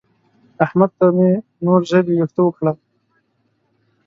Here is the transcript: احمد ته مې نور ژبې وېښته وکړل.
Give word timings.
احمد 0.65 0.91
ته 0.99 1.05
مې 1.15 1.29
نور 1.65 1.81
ژبې 1.89 2.13
وېښته 2.17 2.41
وکړل. 2.43 2.77